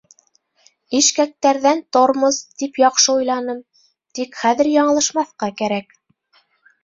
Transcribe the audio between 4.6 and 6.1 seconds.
яңылышмаҫҡа кәрәк.